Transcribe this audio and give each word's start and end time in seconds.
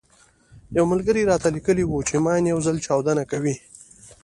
يو 0.77 0.83
ملګري 0.91 1.21
راته 1.29 1.47
ليکلي 1.55 1.83
وو 1.87 2.05
چې 2.07 2.15
ماين 2.25 2.45
يو 2.53 2.59
ځل 2.65 2.77
چاودنه 2.85 3.23
کوي. 3.31 3.55